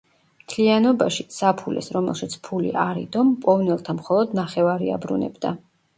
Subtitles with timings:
[0.43, 5.55] მთლიანობაში, საფულეს, რომელშიც ფული არ იდო, მპოვნელთა მხოლოდ ნახევარი აბრუნებდა.